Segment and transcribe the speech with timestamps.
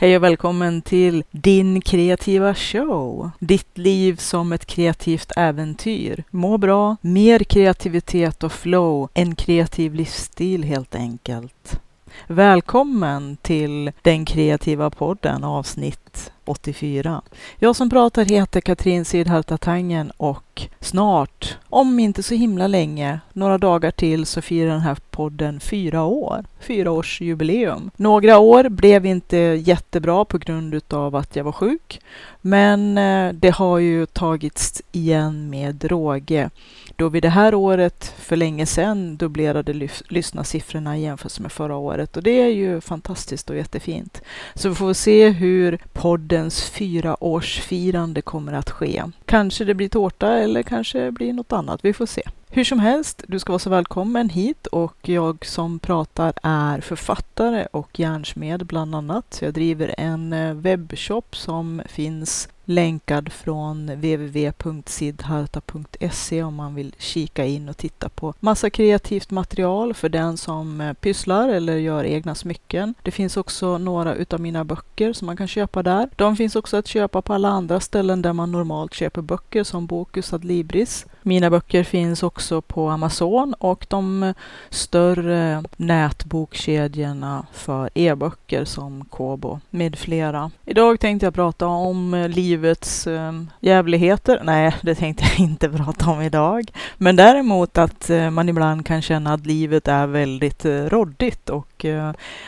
[0.00, 3.30] Hej och välkommen till din kreativa show.
[3.38, 6.24] Ditt liv som ett kreativt äventyr.
[6.30, 11.80] Må bra, mer kreativitet och flow, en kreativ livsstil helt enkelt.
[12.26, 16.09] Välkommen till Den kreativa podden avsnitt
[16.44, 17.22] 84.
[17.58, 23.90] Jag som pratar heter Katrin Sidhaltatangen och snart, om inte så himla länge, några dagar
[23.90, 26.44] till så firar den här podden fyra år.
[26.60, 27.90] Fyra års jubileum.
[27.96, 32.00] Några år blev inte jättebra på grund av att jag var sjuk.
[32.40, 36.50] Men eh, det har ju tagits igen med råge.
[36.96, 41.76] Då vi det här året för länge sedan dubblerade lys lyssnarsiffrorna i jämförelse med förra
[41.76, 42.16] året.
[42.16, 44.22] Och det är ju fantastiskt och jättefint.
[44.54, 49.02] Så vi får se hur poddens fyraårsfirande kommer att ske.
[49.24, 51.80] Kanske det blir tårta eller kanske det blir något annat.
[51.82, 52.22] Vi får se.
[52.52, 57.66] Hur som helst, du ska vara så välkommen hit och jag som pratar är författare
[57.72, 59.38] och järnsmed bland annat.
[59.42, 67.68] Jag driver en eh, webbshop som finns länkad från www.sidharta.se om man vill kika in
[67.68, 72.94] och titta på massa kreativt material för den som eh, pysslar eller gör egna smycken.
[73.02, 76.08] Det finns också några utav mina böcker som man kan köpa där.
[76.16, 79.86] De finns också att köpa på alla andra ställen där man normalt köper böcker som
[79.86, 81.06] Bokus Adlibris.
[81.22, 84.34] Mina böcker finns också på Amazon och de
[84.70, 90.50] större nätbokkedjorna för e-böcker som Kobo med flera.
[90.64, 94.40] Idag tänkte jag prata om livets eh, jävligheter.
[94.44, 96.72] Nej, det tänkte jag inte prata om idag.
[96.96, 101.84] Men däremot att eh, man ibland kan känna att livet är väldigt eh, råddigt och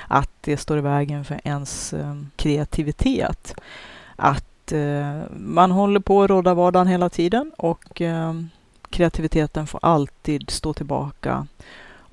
[0.08, 1.94] att det står i vägen för ens
[2.36, 3.54] kreativitet.
[4.16, 4.72] Att
[5.30, 8.02] man håller på att rådda vardagen hela tiden och
[8.92, 11.46] kreativiteten får alltid stå tillbaka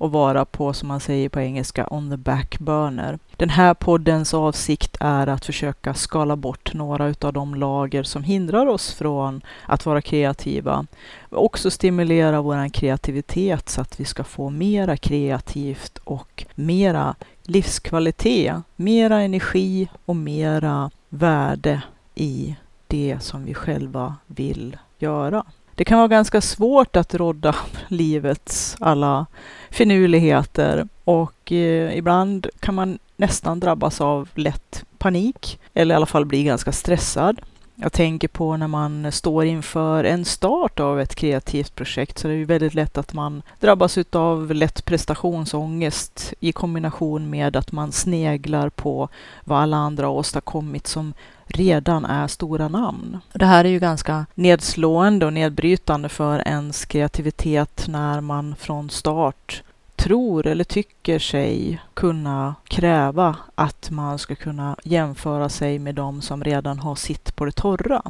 [0.00, 3.18] och vara på, som man säger på engelska, on the back burner.
[3.36, 8.66] Den här poddens avsikt är att försöka skala bort några utav de lager som hindrar
[8.66, 10.86] oss från att vara kreativa.
[11.30, 19.20] Också stimulera vår kreativitet så att vi ska få mera kreativt och mera livskvalitet, mera
[19.20, 21.82] energi och mera värde
[22.14, 25.44] i det som vi själva vill göra.
[25.74, 27.56] Det kan vara ganska svårt att rådda
[27.88, 29.26] livets alla
[29.70, 36.26] finurligheter och eh, ibland kan man nästan drabbas av lätt panik eller i alla fall
[36.26, 37.40] bli ganska stressad.
[37.82, 42.34] Jag tänker på när man står inför en start av ett kreativt projekt så det
[42.34, 47.92] är ju väldigt lätt att man drabbas av lätt prestationsångest i kombination med att man
[47.92, 49.08] sneglar på
[49.44, 51.14] vad alla andra har åstadkommit som
[51.50, 53.18] redan är stora namn.
[53.32, 59.62] Det här är ju ganska nedslående och nedbrytande för ens kreativitet när man från start
[60.00, 66.44] tror eller tycker sig kunna kräva att man ska kunna jämföra sig med de som
[66.44, 68.02] redan har sitt på det torra.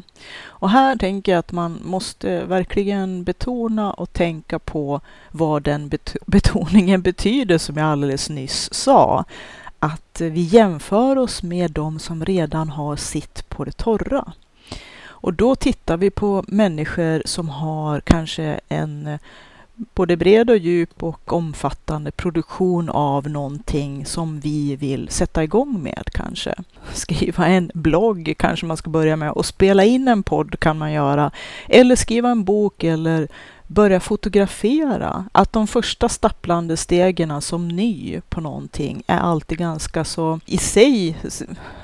[0.45, 6.17] Och här tänker jag att man måste verkligen betona och tänka på vad den bet
[6.27, 9.25] betoningen betyder som jag alldeles nyss sa
[9.81, 14.33] att vi jämför oss med de som redan har sitt på det torra.
[15.03, 19.19] Och då tittar vi på människor som har kanske en
[19.95, 26.11] både bred och djup och omfattande produktion av någonting som vi vill sätta igång med
[26.13, 26.55] kanske.
[26.93, 30.93] Skriva en blogg kanske man ska börja med och spela in en podd kan man
[30.93, 31.31] göra.
[31.69, 33.29] Eller skriva en bok eller
[33.71, 35.25] börja fotografera.
[35.33, 41.17] Att de första stapplande stegen som ny på någonting är alltid ganska så i sig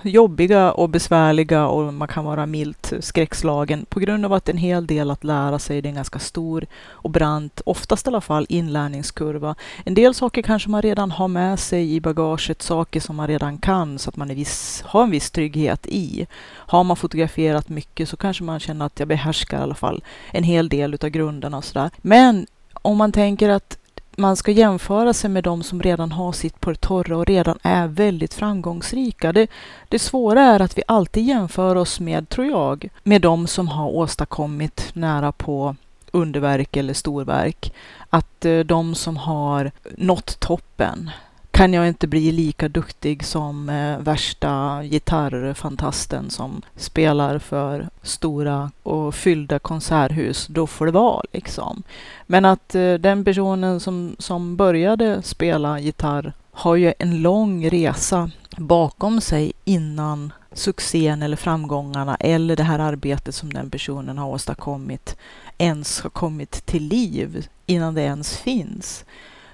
[0.02, 4.86] jobbiga och besvärliga och man kan vara milt skräckslagen på grund av att en hel
[4.86, 5.82] del att lära sig.
[5.82, 9.54] Det är en ganska stor och brant, oftast i alla fall, inlärningskurva.
[9.84, 13.58] En del saker kanske man redan har med sig i bagaget, saker som man redan
[13.58, 16.26] kan så att man viss, har en viss trygghet i.
[16.52, 20.44] Har man fotograferat mycket så kanske man känner att jag behärskar i alla fall en
[20.44, 21.90] hel del utav grunderna sådär.
[22.02, 23.78] Men om man tänker att
[24.18, 27.58] man ska jämföra sig med de som redan har sitt på det torra och redan
[27.62, 29.32] är väldigt framgångsrika.
[29.32, 29.50] Det,
[29.88, 33.88] det svåra är att vi alltid jämför oss med, tror jag, med de som har
[33.88, 35.76] åstadkommit nära på
[36.12, 37.72] underverk eller storverk.
[38.10, 41.10] Att eh, de som har nått toppen,
[41.56, 49.14] kan jag inte bli lika duktig som eh, värsta gitarrfantasten som spelar för stora och
[49.14, 51.82] fyllda konserthus, då får det vara liksom.
[52.26, 58.30] Men att eh, den personen som, som började spela gitarr har ju en lång resa
[58.56, 65.16] bakom sig innan succén eller framgångarna eller det här arbetet som den personen har åstadkommit
[65.58, 69.04] ens har kommit till liv innan det ens finns.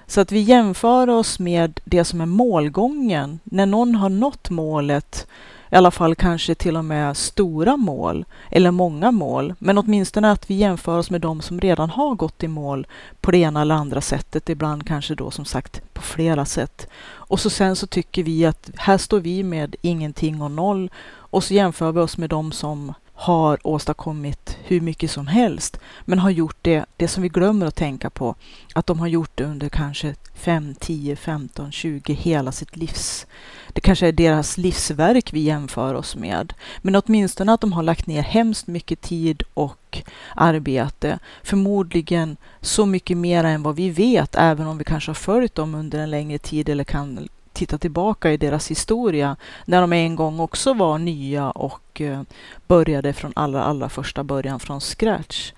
[0.07, 3.39] Så att vi jämför oss med det som är målgången.
[3.43, 5.27] När någon har nått målet
[5.73, 9.53] i alla fall kanske till och med stora mål eller många mål.
[9.59, 12.87] Men åtminstone att vi jämför oss med de som redan har gått i mål
[13.21, 14.49] på det ena eller andra sättet.
[14.49, 16.87] Ibland kanske då som sagt på flera sätt.
[17.05, 21.43] Och så sen så tycker vi att här står vi med ingenting och noll och
[21.43, 26.29] så jämför vi oss med de som har åstadkommit hur mycket som helst, men har
[26.29, 28.35] gjort det, det som vi glömmer att tänka på,
[28.75, 33.27] att de har gjort det under kanske 5, 10, 15, 20, hela sitt livs.
[33.73, 38.07] Det kanske är deras livsverk vi jämför oss med, men åtminstone att de har lagt
[38.07, 40.01] ner hemskt mycket tid och
[40.35, 45.55] arbete, förmodligen så mycket mer än vad vi vet, även om vi kanske har följt
[45.55, 49.35] dem under en längre tid eller kan titta tillbaka i deras historia
[49.65, 52.21] när de en gång också var nya och eh,
[52.67, 55.53] började från allra, allra första början från scratch.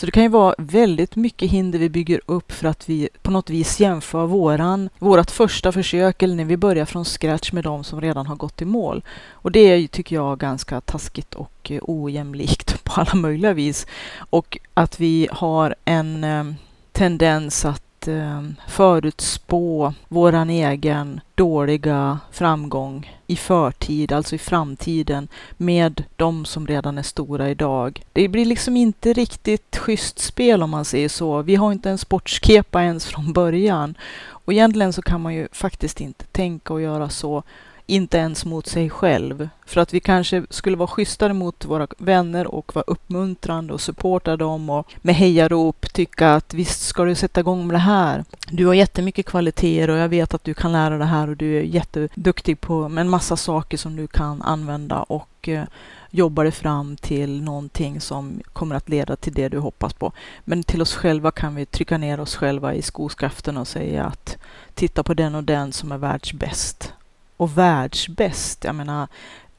[0.00, 3.30] Så det kan ju vara väldigt mycket hinder vi bygger upp för att vi på
[3.30, 7.84] något vis jämför våran, vårat första försök eller när vi börjar från scratch med de
[7.84, 9.04] som redan har gått i mål.
[9.30, 13.86] Och det är, tycker jag, ganska taskigt och eh, ojämlikt på alla möjliga vis.
[14.30, 16.44] Och att vi har en eh,
[16.92, 26.04] tendens att att eh, förutspå våran egen dåliga framgång i förtid, alltså i framtiden, med
[26.16, 28.02] de som redan är stora idag.
[28.12, 31.42] Det blir liksom inte riktigt schysst spel om man säger så.
[31.42, 33.94] Vi har inte en sportskepa ens från början.
[34.22, 37.42] Och egentligen så kan man ju faktiskt inte tänka och göra så
[37.90, 39.48] inte ens mot sig själv.
[39.66, 44.36] För att vi kanske skulle vara schysstare mot våra vänner och vara uppmuntrande och supporta
[44.36, 48.24] dem och med hejarop tycka att visst ska du sätta igång med det här.
[48.50, 51.56] Du har jättemycket kvaliteter och jag vet att du kan lära det här och du
[51.56, 55.64] är jätteduktig på en massa saker som du kan använda och eh,
[56.10, 60.12] jobba dig fram till någonting som kommer att leda till det du hoppas på.
[60.44, 64.36] Men till oss själva kan vi trycka ner oss själva i skoskaften och säga att
[64.74, 66.92] titta på den och den som är världsbäst
[67.40, 68.64] och världsbäst.
[68.64, 69.08] Jag menar,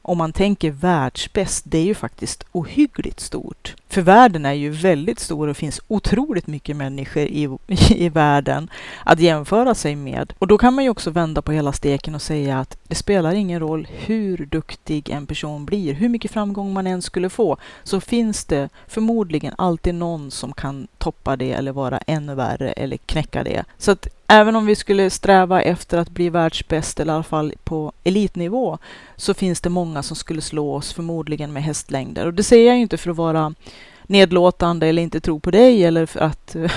[0.02, 3.74] om man tänker världsbäst, det är ju faktiskt ohyggligt stort.
[3.88, 7.58] För världen är ju väldigt stor och finns otroligt mycket människor i,
[7.90, 8.70] i världen
[9.04, 10.32] att jämföra sig med.
[10.38, 13.34] Och då kan man ju också vända på hela steken och säga att det spelar
[13.34, 18.00] ingen roll hur duktig en person blir, hur mycket framgång man än skulle få, så
[18.00, 23.44] finns det förmodligen alltid någon som kan toppa det eller vara ännu värre eller knäcka
[23.44, 23.64] det.
[23.78, 27.54] Så att även om vi skulle sträva efter att bli världsbäst, eller i alla fall
[27.64, 28.78] på elitnivå,
[29.16, 32.26] så finns det många som skulle slå oss, förmodligen med hästlängder.
[32.26, 33.54] Och det säger jag inte för att vara
[34.12, 36.72] nedlåtande eller inte tro på dig eller för att eh,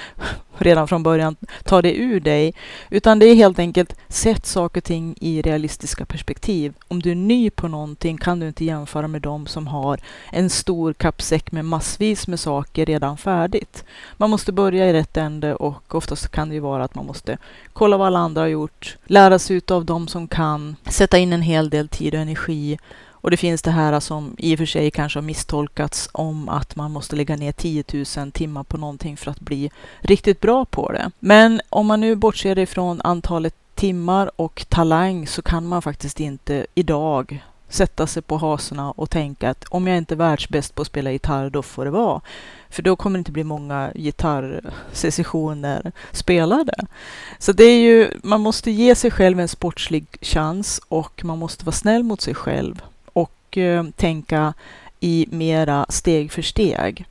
[0.58, 2.54] redan från början ta det ur dig.
[2.90, 6.74] Utan det är helt enkelt, sätt saker och ting i realistiska perspektiv.
[6.88, 10.00] Om du är ny på någonting kan du inte jämföra med dem som har
[10.32, 13.84] en stor kappsäck med massvis med saker redan färdigt.
[14.16, 17.38] Man måste börja i rätt ände och oftast kan det ju vara att man måste
[17.72, 21.42] kolla vad alla andra har gjort, lära sig av de som kan, sätta in en
[21.42, 22.78] hel del tid och energi
[23.26, 26.76] och det finns det här som i och för sig kanske har misstolkats om att
[26.76, 27.84] man måste lägga ner 10
[28.16, 29.70] 000 timmar på någonting för att bli
[30.00, 31.10] riktigt bra på det.
[31.18, 36.66] Men om man nu bortser ifrån antalet timmar och talang så kan man faktiskt inte
[36.74, 40.88] idag sätta sig på hasorna och tänka att om jag inte är världsbäst på att
[40.88, 42.20] spela gitarr, då får det vara.
[42.70, 46.86] För då kommer det inte bli många gitarrsessioner spelade.
[47.38, 51.64] Så det är ju, man måste ge sig själv en sportslig chans och man måste
[51.64, 52.82] vara snäll mot sig själv
[53.56, 54.54] och tänka
[55.00, 57.06] i mera steg för steg.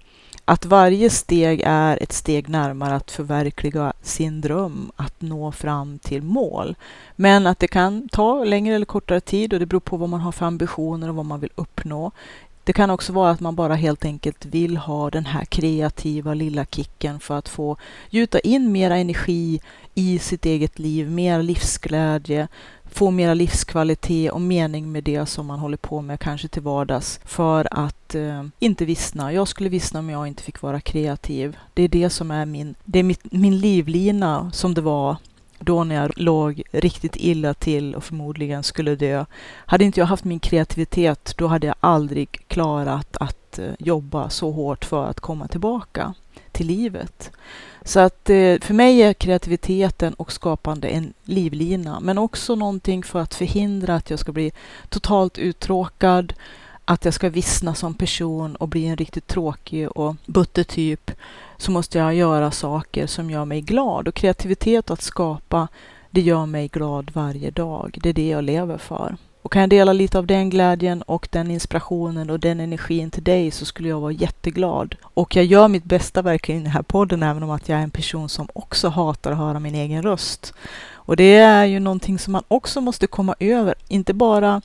[0.47, 6.21] Att varje steg är ett steg närmare att förverkliga sin dröm, att nå fram till
[6.21, 6.75] mål.
[7.15, 10.19] Men att det kan ta längre eller kortare tid och det beror på vad man
[10.19, 12.11] har för ambitioner och vad man vill uppnå.
[12.63, 16.65] Det kan också vara att man bara helt enkelt vill ha den här kreativa lilla
[16.65, 17.77] kicken för att få
[18.09, 19.61] gjuta in mera energi
[19.95, 22.47] i sitt eget liv, mer livsglädje,
[22.95, 27.19] få mera livskvalitet och mening med det som man håller på med, kanske till vardags,
[27.23, 29.33] för att eh, inte vissna.
[29.33, 31.57] Jag skulle vissna om jag inte fick vara kreativ.
[31.73, 35.17] Det är det som är min, det är mitt, min livlina som det var
[35.59, 39.25] då när jag låg riktigt illa till och förmodligen skulle dö.
[39.65, 44.51] Hade inte jag haft min kreativitet, då hade jag aldrig klarat att eh, jobba så
[44.51, 46.13] hårt för att komma tillbaka
[46.51, 47.31] till livet.
[47.87, 53.19] Så att eh, för mig är kreativiteten och skapande en livlina, men också någonting för
[53.19, 54.51] att förhindra att jag ska bli
[54.89, 56.33] totalt uttråkad,
[56.85, 61.11] att jag ska vissna som person och bli en riktigt tråkig och butter typ,
[61.57, 64.07] så måste jag göra saker som gör mig glad.
[64.07, 65.67] Och kreativitet och att skapa,
[66.11, 67.97] det gör mig glad varje dag.
[68.03, 69.17] Det är det jag lever för.
[69.45, 73.23] Och kan jag dela lite av den glädjen och den inspirationen och den energin till
[73.23, 74.95] dig så skulle jag vara jätteglad.
[75.03, 77.83] Och jag gör mitt bästa verkligen i den här podden, även om att jag är
[77.83, 80.53] en person som också hatar att höra min egen röst.
[80.93, 84.61] Och det är ju någonting som man också måste komma över, inte bara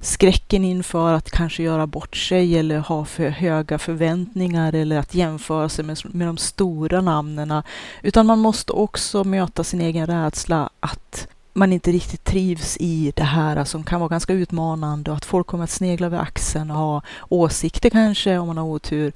[0.00, 5.68] skräcken inför att kanske göra bort sig eller ha för höga förväntningar eller att jämföra
[5.68, 7.62] sig med, med de stora namnen.
[8.02, 13.22] Utan man måste också möta sin egen rädsla att man inte riktigt trivs i det
[13.22, 16.70] här alltså, som kan vara ganska utmanande och att folk kommer att snegla över axeln
[16.70, 19.12] och ha åsikter kanske om man har otur.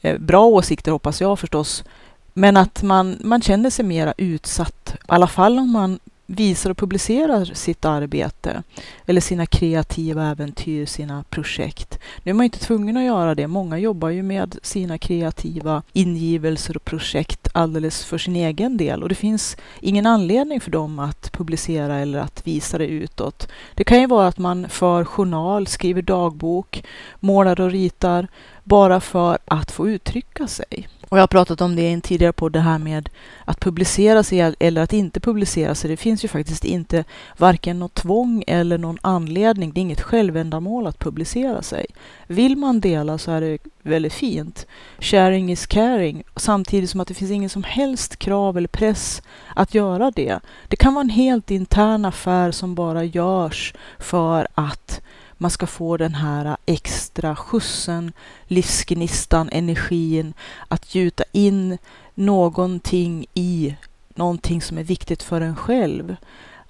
[0.00, 1.84] Eh, bra åsikter hoppas jag förstås.
[2.32, 6.76] Men att man, man känner sig mera utsatt, i alla fall om man visar och
[6.76, 8.62] publicerar sitt arbete
[9.06, 11.98] eller sina kreativa äventyr, sina projekt.
[12.22, 13.46] Nu är man inte tvungen att göra det.
[13.46, 19.08] Många jobbar ju med sina kreativa ingivelser och projekt alldeles för sin egen del och
[19.08, 23.48] det finns ingen anledning för dem att publicera eller att visa det utåt.
[23.74, 26.84] Det kan ju vara att man för journal, skriver dagbok,
[27.20, 28.28] målar och ritar
[28.64, 30.88] bara för att få uttrycka sig.
[31.12, 33.08] Och jag har pratat om det i en tidigare podd, det här med
[33.44, 35.90] att publicera sig eller att inte publicera sig.
[35.90, 37.04] Det finns ju faktiskt inte
[37.36, 39.72] varken något tvång eller någon anledning.
[39.72, 41.86] Det är inget självändamål att publicera sig.
[42.26, 44.66] Vill man dela så är det väldigt fint.
[44.98, 46.22] Sharing is caring.
[46.36, 49.22] Samtidigt som att det finns ingen som helst krav eller press
[49.54, 50.40] att göra det.
[50.68, 55.02] Det kan vara en helt intern affär som bara görs för att
[55.42, 58.12] man ska få den här extra skjutsen,
[58.46, 60.34] livsgnistan, energin
[60.68, 61.78] att gjuta in
[62.14, 63.76] någonting i
[64.14, 66.16] någonting som är viktigt för en själv.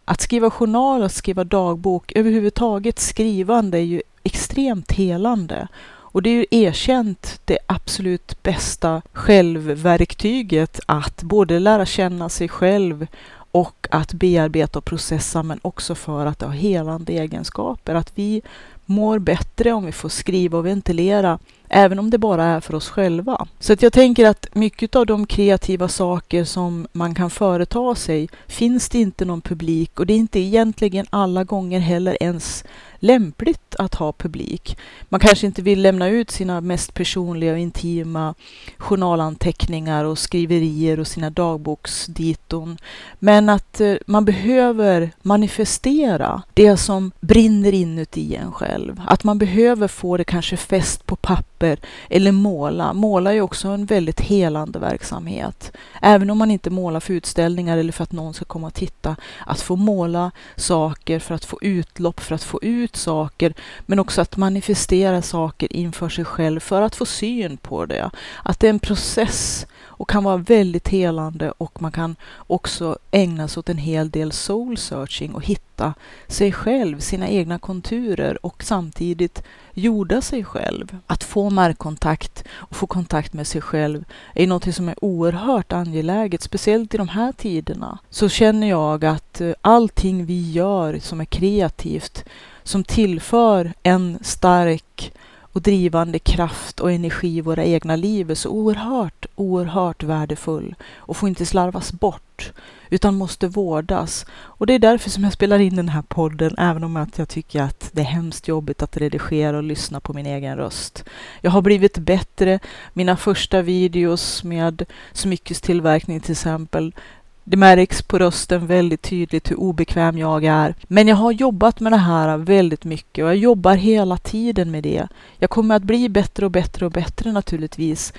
[0.05, 5.69] Att skriva journal, att skriva dagbok, överhuvudtaget skrivande är ju extremt helande.
[5.85, 13.07] Och det är ju erkänt det absolut bästa självverktyget att både lära känna sig själv
[13.52, 17.94] och att bearbeta och processa men också för att det har helande egenskaper.
[17.94, 18.42] Att vi
[18.87, 22.88] mår bättre om vi får skriva och ventilera, även om det bara är för oss
[22.88, 23.47] själva.
[23.59, 28.28] Så att jag tänker att mycket av de kreativa saker som man kan företa sig
[28.47, 32.64] finns det inte någon publik och det är inte egentligen alla gånger heller ens
[33.02, 34.78] lämpligt att ha publik.
[35.09, 38.35] Man kanske inte vill lämna ut sina mest personliga och intima
[38.78, 42.78] journalanteckningar och skriverier och sina dagboksditon.
[43.18, 49.00] Men att eh, man behöver manifestera det som brinner inuti en själv.
[49.06, 51.78] Att man behöver få det kanske fäst på papper
[52.11, 52.92] eller måla.
[52.92, 55.73] Måla är också en väldigt helande verksamhet.
[56.02, 59.16] Även om man inte målar för utställningar eller för att någon ska komma och titta.
[59.47, 63.54] Att få måla saker för att få utlopp, för att få ut ut saker,
[63.87, 68.11] men också att manifestera saker inför sig själv för att få syn på det.
[68.44, 69.66] Att det är en process
[70.02, 72.16] och kan vara väldigt helande och man kan
[72.49, 75.94] också ägna sig åt en hel del soul searching och hitta
[76.28, 79.42] sig själv, sina egna konturer och samtidigt
[79.75, 80.96] jorda sig själv.
[81.06, 86.42] Att få markkontakt och få kontakt med sig själv är något som är oerhört angeläget,
[86.42, 87.99] speciellt i de här tiderna.
[88.11, 92.25] Så känner jag att eh, allting vi gör som är kreativt
[92.62, 95.12] som tillför en stark
[95.52, 101.16] och drivande kraft och energi i våra egna liv är så oerhört, oerhört värdefull och
[101.16, 102.52] får inte slarvas bort
[102.90, 104.26] utan måste vårdas.
[104.33, 107.62] Och det är därför som jag spelar in den här podden, även om jag tycker
[107.62, 111.04] att det är hemskt jobbigt att redigera och lyssna på min egen röst.
[111.40, 112.59] Jag har blivit bättre.
[112.92, 116.95] Mina första videos med smyckestillverkning till exempel
[117.44, 120.75] det märks på rösten väldigt tydligt hur obekväm jag är.
[120.82, 124.82] Men jag har jobbat med det här väldigt mycket och jag jobbar hela tiden med
[124.82, 125.08] det.
[125.38, 128.12] Jag kommer att bli bättre och bättre och bättre naturligtvis.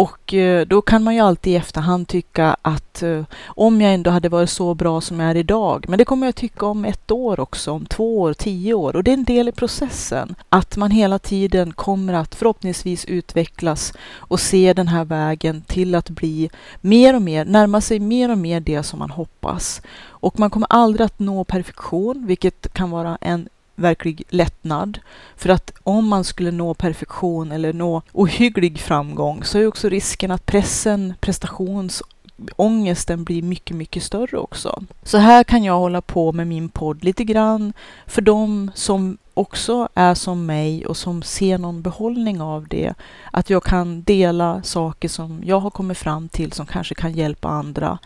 [0.00, 4.10] Och eh, då kan man ju alltid i efterhand tycka att eh, om jag ändå
[4.10, 7.10] hade varit så bra som jag är idag, men det kommer jag tycka om ett
[7.10, 8.96] år också, om två år, tio år.
[8.96, 10.34] Och det är en del i processen.
[10.48, 16.10] Att man hela tiden kommer att förhoppningsvis utvecklas och se den här vägen till att
[16.10, 19.82] bli mer och mer, närma sig mer och mer det som man hoppas.
[20.08, 23.48] Och man kommer aldrig att nå perfektion, vilket kan vara en
[23.80, 24.98] verklig lättnad.
[25.36, 30.30] För att om man skulle nå perfektion eller nå ohygglig framgång så är också risken
[30.30, 34.82] att pressen, prestationsångesten blir mycket, mycket större också.
[35.02, 37.72] Så här kan jag hålla på med min podd lite grann
[38.06, 42.94] för de som också är som mig och som ser någon behållning av det.
[43.30, 47.48] Att jag kan dela saker som jag har kommit fram till som kanske kan hjälpa
[47.48, 47.98] andra.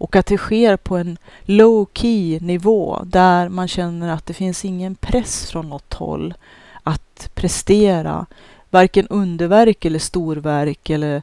[0.00, 4.64] Och att det sker på en low key nivå där man känner att det finns
[4.64, 6.34] ingen press från något håll
[6.82, 8.26] att prestera
[8.70, 11.22] varken underverk eller storverk eller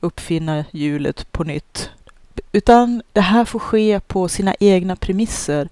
[0.00, 1.90] uppfinna hjulet på nytt.
[2.52, 5.68] Utan det här får ske på sina egna premisser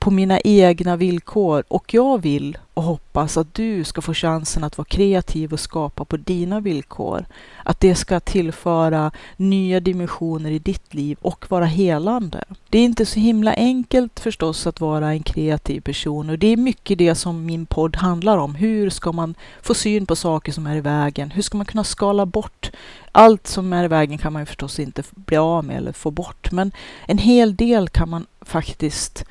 [0.00, 4.78] på mina egna villkor och jag vill och hoppas att du ska få chansen att
[4.78, 7.26] vara kreativ och skapa på dina villkor.
[7.64, 12.44] Att det ska tillföra nya dimensioner i ditt liv och vara helande.
[12.68, 16.56] Det är inte så himla enkelt förstås att vara en kreativ person och det är
[16.56, 18.54] mycket det som min podd handlar om.
[18.54, 21.30] Hur ska man få syn på saker som är i vägen?
[21.30, 22.70] Hur ska man kunna skala bort
[23.12, 26.10] allt som är i vägen kan man ju förstås inte bli av med eller få
[26.10, 26.72] bort, men
[27.06, 29.24] en hel del kan man faktiskt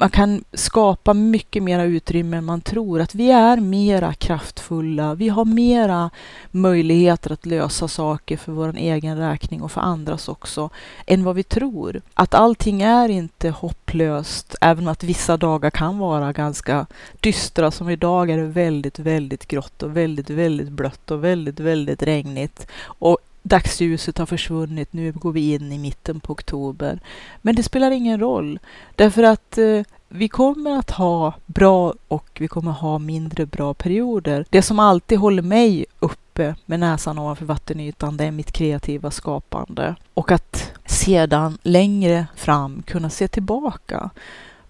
[0.00, 3.00] man kan skapa mycket mera utrymme än man tror.
[3.00, 5.14] Att vi är mera kraftfulla.
[5.14, 6.10] Vi har mera
[6.50, 10.70] möjligheter att lösa saker för vår egen räkning och för andras också
[11.06, 12.02] än vad vi tror.
[12.14, 16.86] Att allting är inte hopplöst, även om att vissa dagar kan vara ganska
[17.20, 17.70] dystra.
[17.70, 22.66] Som idag är det väldigt, väldigt grått och väldigt, väldigt blött och väldigt, väldigt regnigt.
[22.84, 27.00] Och dagsljuset har försvunnit, nu går vi in i mitten på oktober.
[27.42, 28.58] Men det spelar ingen roll,
[28.96, 34.44] därför att eh, vi kommer att ha bra och vi kommer ha mindre bra perioder.
[34.50, 39.94] Det som alltid håller mig uppe med näsan ovanför vattenytan, det är mitt kreativa skapande.
[40.14, 44.10] Och att sedan längre fram kunna se tillbaka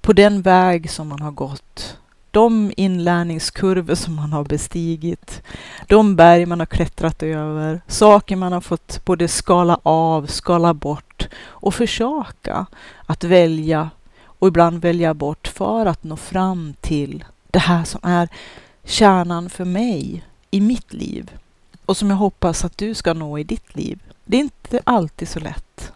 [0.00, 1.98] på den väg som man har gått
[2.30, 5.42] de inlärningskurvor som man har bestigit,
[5.86, 11.28] de berg man har klättrat över, saker man har fått både skala av, skala bort
[11.46, 12.66] och försöka
[13.06, 13.90] att välja
[14.24, 18.28] och ibland välja bort för att nå fram till det här som är
[18.84, 21.30] kärnan för mig i mitt liv
[21.86, 23.98] och som jag hoppas att du ska nå i ditt liv.
[24.24, 25.92] Det är inte alltid så lätt.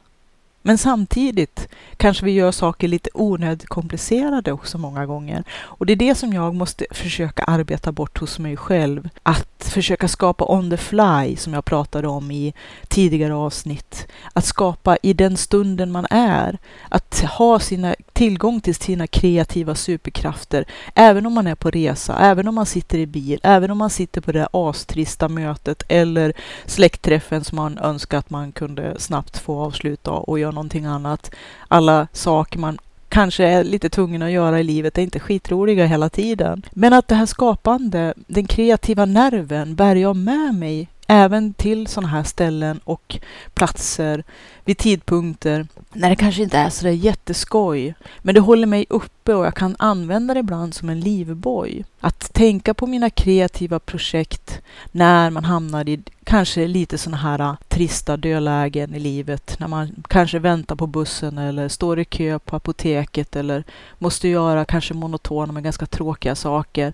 [0.63, 5.45] Men samtidigt kanske vi gör saker lite onödigt komplicerade också många gånger.
[5.61, 9.09] Och det är det som jag måste försöka arbeta bort hos mig själv.
[9.23, 12.55] Att försöka skapa on the fly, som jag pratade om i
[12.89, 14.07] tidigare avsnitt.
[14.33, 16.59] Att skapa i den stunden man är.
[16.89, 20.65] Att ha sina, tillgång till sina kreativa superkrafter.
[20.95, 23.91] Även om man är på resa, även om man sitter i bil, även om man
[23.91, 26.33] sitter på det astrista mötet eller
[26.67, 31.31] släktträffen som man önskar att man kunde snabbt få avsluta och göra någonting annat.
[31.69, 32.79] Alla saker man
[33.09, 36.63] kanske är lite tvungen att göra i livet är inte skitroliga hela tiden.
[36.73, 42.09] Men att det här skapande, den kreativa nerven bär jag med mig även till sådana
[42.09, 43.19] här ställen och
[43.55, 44.25] platser
[44.65, 47.95] vid tidpunkter när det kanske inte är så där jätteskoj.
[48.19, 51.85] Men det håller mig uppe och jag kan använda det ibland som en livboj.
[52.01, 54.61] Att tänka på mina kreativa projekt
[54.93, 59.57] när man hamnar i kanske lite sådana här trista dödlägen i livet.
[59.59, 63.65] När man kanske väntar på bussen eller står i kö på apoteket eller
[63.99, 66.93] måste göra kanske monotona men ganska tråkiga saker.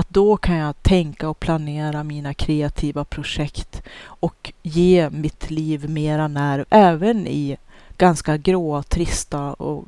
[0.00, 6.28] Att då kan jag tänka och planera mina kreativa projekt och ge mitt liv mera
[6.28, 7.56] nerv även i
[7.96, 9.84] ganska grå, trista och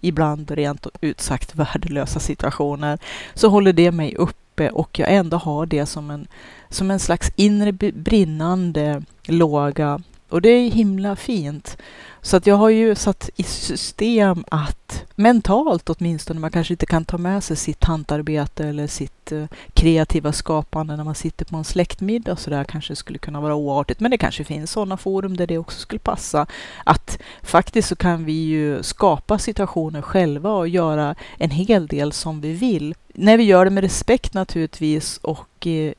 [0.00, 2.98] ibland rent ut sagt värdelösa situationer
[3.34, 6.26] så håller det mig uppe och jag ändå har det som en,
[6.68, 11.76] som en slags inre brinnande låga och det är himla fint.
[12.22, 17.04] Så att jag har ju satt i system att mentalt åtminstone, man kanske inte kan
[17.04, 21.64] ta med sig sitt hantarbete eller sitt eh, kreativa skapande när man sitter på en
[21.64, 24.00] släktmiddag så där kanske skulle kunna vara oartigt.
[24.00, 26.46] Men det kanske finns sådana forum där det också skulle passa.
[26.84, 32.40] Att faktiskt så kan vi ju skapa situationer själva och göra en hel del som
[32.40, 32.94] vi vill.
[33.14, 35.48] När vi gör det med respekt naturligtvis och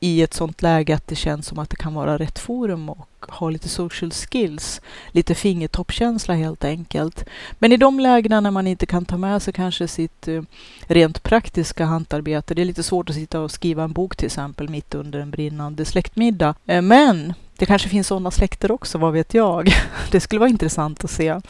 [0.00, 3.08] i ett sådant läge att det känns som att det kan vara rätt forum och
[3.20, 4.80] ha lite social skills,
[5.12, 7.24] lite fingertoppkänsla helt enkelt.
[7.58, 10.42] Men i de lägena när man inte kan ta med sig kanske sitt eh,
[10.80, 14.68] rent praktiska hantarbete, det är lite svårt att sitta och skriva en bok till exempel
[14.68, 16.54] mitt under en brinnande släktmiddag.
[16.66, 19.72] Eh, men det kanske finns sådana släkter också, vad vet jag?
[20.10, 21.40] Det skulle vara intressant att se.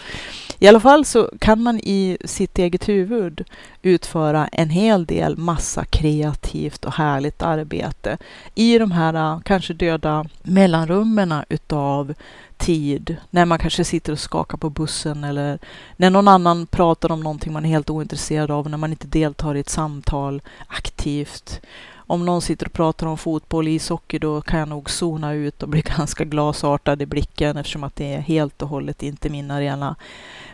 [0.58, 3.44] I alla fall så kan man i sitt eget huvud
[3.82, 8.18] utföra en hel del massa kreativt och härligt arbete
[8.54, 12.14] i de här äh, kanske döda mellanrummen utav
[12.56, 15.58] tid, när man kanske sitter och skakar på bussen eller
[15.96, 19.54] när någon annan pratar om någonting man är helt ointresserad av, när man inte deltar
[19.54, 21.60] i ett samtal aktivt
[22.08, 25.62] om någon sitter och pratar om fotboll, och ishockey, då kan jag nog zona ut
[25.62, 29.50] och bli ganska glasartad i blicken eftersom att det är helt och hållet inte min
[29.50, 29.96] arena.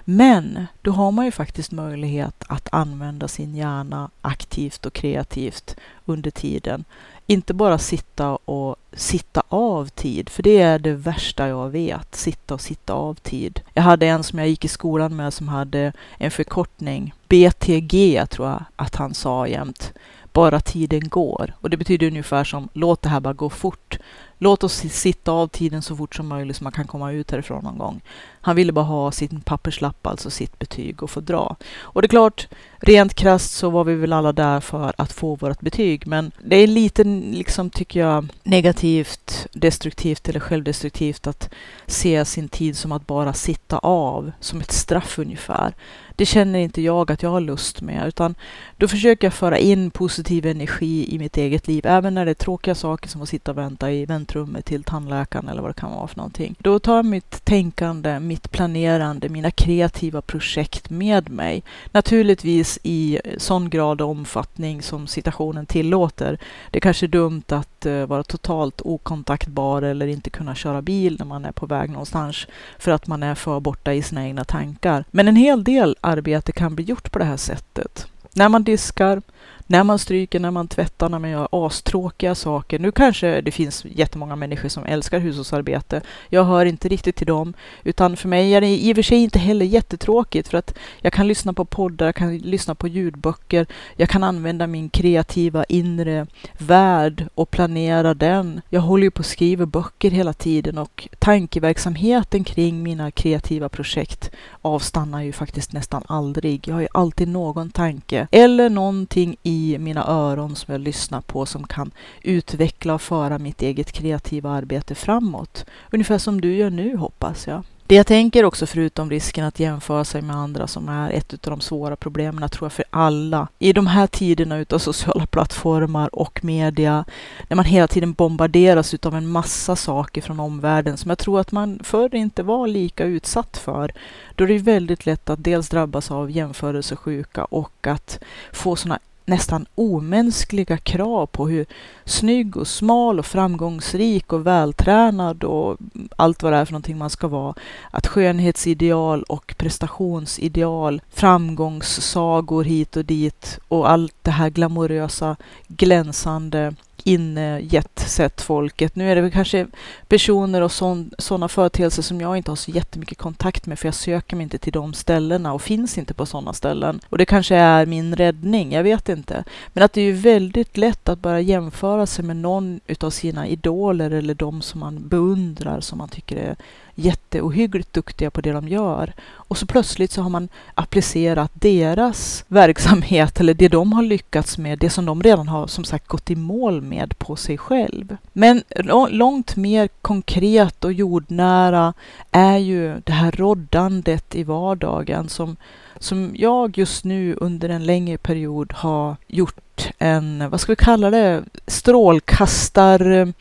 [0.05, 6.31] Men då har man ju faktiskt möjlighet att använda sin hjärna aktivt och kreativt under
[6.31, 6.85] tiden.
[7.27, 12.15] Inte bara sitta och sitta av tid, för det är det värsta jag vet.
[12.15, 13.61] Sitta och sitta av tid.
[13.75, 18.49] Jag hade en som jag gick i skolan med som hade en förkortning, BTG tror
[18.49, 19.93] jag att han sa jämt
[20.35, 21.55] bara tiden går.
[21.61, 23.99] Och det betyder ungefär som låt det här bara gå fort.
[24.39, 27.65] Låt oss sitta av tiden så fort som möjligt så man kan komma ut härifrån
[27.65, 28.01] någon gång.
[28.41, 31.57] Han ville bara ha sin papperslapp, alltså sitt betyg och få dra.
[31.81, 35.35] Och det är klart, rent krasst så var vi väl alla där för att få
[35.35, 41.51] vårt betyg, men det är lite, liksom tycker jag, negativt, destruktivt eller självdestruktivt att
[41.87, 45.75] se sin tid som att bara sitta av, som ett straff ungefär
[46.17, 48.35] det känner inte jag att jag har lust med, utan
[48.77, 52.35] då försöker jag föra in positiv energi i mitt eget liv, även när det är
[52.35, 55.91] tråkiga saker som att sitta och vänta i väntrummet till tandläkaren eller vad det kan
[55.91, 56.55] vara för någonting.
[56.59, 61.63] Då tar jag mitt tänkande, mitt planerande, mina kreativa projekt med mig.
[61.93, 66.39] Naturligtvis i sån grad och omfattning som situationen tillåter.
[66.71, 71.17] Det är kanske är dumt att eh, vara totalt okontaktbar eller inte kunna köra bil
[71.19, 72.47] när man är på väg någonstans
[72.79, 75.05] för att man är för borta i sina egna tankar.
[75.11, 78.07] Men en hel del arbete kan bli gjort på det här sättet.
[78.33, 79.23] När man diskar,
[79.67, 82.79] när man stryker, när man tvättar, när man gör astråkiga saker.
[82.79, 86.01] Nu kanske det finns jättemånga människor som älskar hushållsarbete.
[86.29, 89.19] Jag hör inte riktigt till dem, utan för mig är det i och för sig
[89.19, 93.67] inte heller jättetråkigt för att jag kan lyssna på poddar, jag kan lyssna på ljudböcker,
[93.97, 96.27] jag kan använda min kreativa inre
[96.59, 98.61] värld och planera den.
[98.69, 104.31] Jag håller ju på att skriva böcker hela tiden och tankeverksamheten kring mina kreativa projekt
[104.63, 106.69] avstannar ju faktiskt nästan aldrig.
[106.69, 111.21] Jag har ju alltid någon tanke eller någonting i i mina öron som jag lyssnar
[111.21, 111.91] på som kan
[112.23, 115.65] utveckla och föra mitt eget kreativa arbete framåt.
[115.93, 117.63] Ungefär som du gör nu hoppas jag.
[117.87, 121.51] Det jag tänker också, förutom risken att jämföra sig med andra, som är ett av
[121.51, 123.49] de svåra problemen, tror jag, för alla.
[123.59, 127.05] I de här tiderna utav sociala plattformar och media,
[127.49, 131.53] när man hela tiden bombarderas utav en massa saker från omvärlden som jag tror att
[131.53, 133.93] man förr inte var lika utsatt för.
[134.35, 138.19] Då är det väldigt lätt att dels drabbas av jämförelsesjuka och att
[138.53, 141.67] få sådana nästan omänskliga krav på hur
[142.05, 145.77] snygg och smal och framgångsrik och vältränad och
[146.17, 147.55] allt vad det är för någonting man ska vara.
[147.91, 155.37] Att skönhetsideal och prestationsideal, framgångssagor hit och dit och allt det här glamorösa,
[155.69, 156.75] glänsande
[157.07, 158.97] Ingett sett folket.
[158.97, 159.67] Nu är det väl kanske
[160.09, 160.73] personer och
[161.19, 164.59] sådana företeelser som jag inte har så jättemycket kontakt med, för jag söker mig inte
[164.59, 167.01] till de ställena och finns inte på sådana ställen.
[167.09, 169.45] Och det kanske är min räddning, jag vet inte.
[169.73, 173.49] Men att det är ju väldigt lätt att bara jämföra sig med någon utav sina
[173.49, 176.57] idoler eller de som man beundrar, som man tycker är
[176.95, 179.13] jätteohyggligt duktiga på det de gör.
[179.33, 184.79] Och så plötsligt så har man applicerat deras verksamhet eller det de har lyckats med,
[184.79, 188.17] det som de redan har som sagt gått i mål med på sig själv.
[188.33, 188.63] Men
[189.11, 191.95] långt mer konkret och jordnära
[192.31, 195.57] är ju det här roddandet i vardagen som,
[195.99, 201.11] som jag just nu under en längre period har gjort en, vad ska vi kalla
[201.11, 203.33] det, strålkastar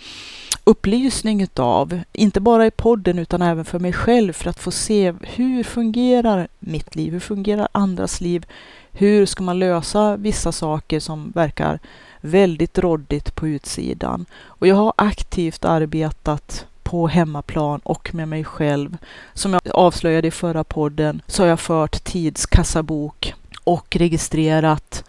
[0.63, 5.13] upplysning utav, inte bara i podden utan även för mig själv för att få se
[5.21, 8.45] hur fungerar mitt liv, hur fungerar andras liv,
[8.91, 11.79] hur ska man lösa vissa saker som verkar
[12.21, 14.25] väldigt råddigt på utsidan.
[14.45, 18.97] Och jag har aktivt arbetat på hemmaplan och med mig själv.
[19.33, 25.03] Som jag avslöjade i förra podden så har jag fört tidskassabok och registrerat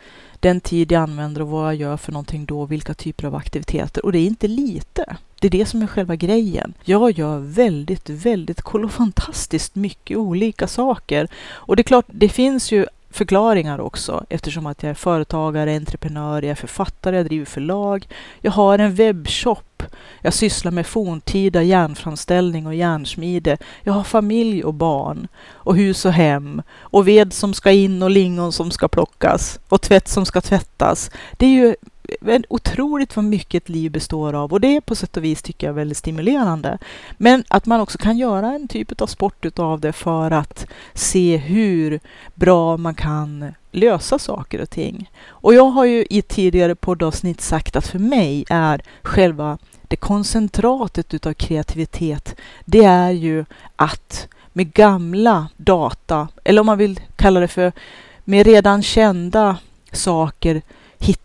[0.44, 4.04] den tid jag använder och vad jag gör för någonting då, vilka typer av aktiviteter.
[4.04, 5.16] Och det är inte lite.
[5.40, 6.74] Det är det som är själva grejen.
[6.85, 11.28] Jag gör väldigt, väldigt kolofantastiskt mycket olika saker.
[11.52, 16.42] Och det är klart, det finns ju förklaringar också eftersom att jag är företagare, entreprenör,
[16.42, 18.09] jag är författare, jag driver förlag.
[18.40, 19.83] Jag har en webbshop.
[20.20, 23.57] Jag sysslar med forntida järnframställning och järnsmide.
[23.83, 28.11] Jag har familj och barn och hus och hem och ved som ska in och
[28.11, 31.11] lingon som ska plockas och tvätt som ska tvättas.
[31.37, 31.77] Det är ju
[32.48, 35.66] otroligt vad mycket ett liv består av och det är på sätt och vis tycker
[35.66, 36.78] jag väldigt stimulerande.
[37.18, 41.36] Men att man också kan göra en typ av sport utav det för att se
[41.36, 42.00] hur
[42.34, 45.10] bra man kan lösa saker och ting.
[45.26, 49.96] Och jag har ju i ett tidigare poddavsnitt sagt att för mig är själva det
[49.96, 53.44] koncentratet utav kreativitet, det är ju
[53.76, 57.72] att med gamla data, eller om man vill kalla det för
[58.24, 59.56] med redan kända
[59.92, 60.62] saker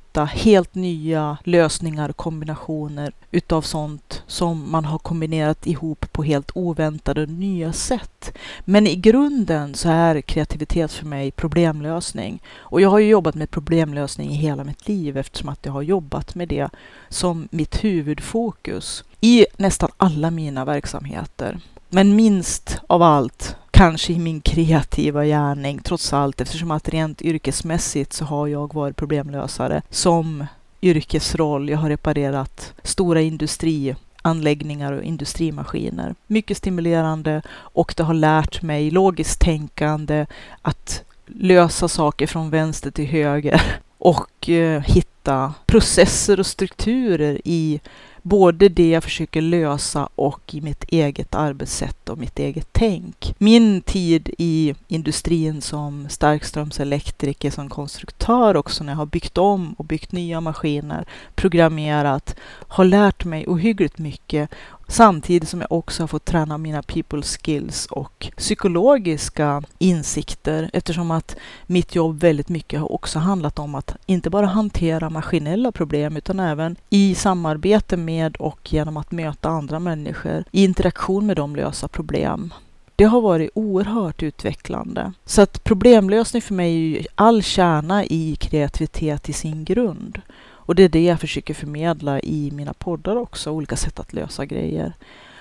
[0.10, 6.52] hitta helt nya lösningar och kombinationer utav sånt som man har kombinerat ihop på helt
[6.56, 8.34] oväntade och nya sätt.
[8.66, 12.42] Men i grunden så är kreativitet för mig problemlösning.
[12.58, 15.82] Och jag har ju jobbat med problemlösning i hela mitt liv eftersom att jag har
[15.82, 16.70] jobbat med det
[17.10, 21.60] som mitt huvudfokus i nästan alla mina verksamheter.
[21.90, 28.14] Men minst av allt kanske i min kreativa gärning trots allt eftersom att rent yrkesmässigt
[28.14, 30.46] så har jag varit problemlösare som
[30.82, 31.70] yrkesroll.
[31.70, 36.16] Jag har reparerat stora industrianläggningar och industrimaskiner.
[36.28, 40.26] Mycket stimulerande och det har lärt mig logiskt tänkande
[40.62, 43.62] att lösa saker från vänster till höger
[43.98, 47.80] och eh, hitta processer och strukturer i
[48.22, 53.34] både det jag försöker lösa och i mitt eget arbetssätt och mitt eget tänk.
[53.38, 59.86] Min tid i industrin som starkströmselektriker, som konstruktör också när jag har byggt om och
[59.86, 61.06] byggt nya maskiner,
[61.36, 62.36] programmerat,
[62.68, 64.50] har lärt mig ohyggligt mycket
[64.92, 71.36] Samtidigt som jag också har fått träna mina people skills och psykologiska insikter eftersom att
[71.66, 76.40] mitt jobb väldigt mycket har också handlat om att inte bara hantera maskinella problem utan
[76.40, 81.88] även i samarbete med och genom att möta andra människor i interaktion med dem lösa
[81.88, 82.54] problem.
[82.96, 85.14] Det har varit oerhört utvecklande.
[85.26, 90.22] Så att problemlösning för mig är ju all kärna i kreativitet i sin grund.
[90.70, 94.46] Och det är det jag försöker förmedla i mina poddar också, olika sätt att lösa
[94.46, 94.94] grejer.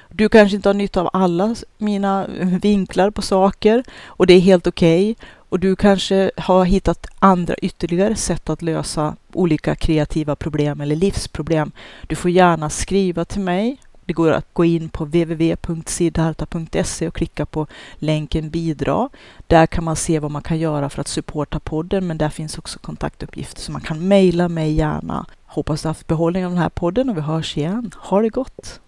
[0.08, 2.26] Du kanske inte har nytta av alla mina
[2.62, 5.10] vinklar på saker och det är helt okej.
[5.10, 5.26] Okay.
[5.48, 11.72] Och du kanske har hittat andra ytterligare sätt att lösa olika kreativa problem eller livsproblem.
[12.06, 13.76] Du får gärna skriva till mig
[14.08, 17.66] det går att gå in på www.sidharta.se och klicka på
[17.98, 19.08] länken bidra.
[19.46, 22.58] Där kan man se vad man kan göra för att supporta podden, men där finns
[22.58, 25.26] också kontaktuppgifter så man kan mejla mig gärna.
[25.46, 27.90] Hoppas du har haft behållning av den här podden och vi hörs igen.
[27.96, 28.74] Ha det gott!